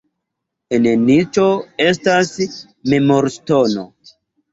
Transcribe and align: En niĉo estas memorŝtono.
En 0.77 0.85
niĉo 1.09 1.43
estas 1.87 2.31
memorŝtono. 2.95 3.85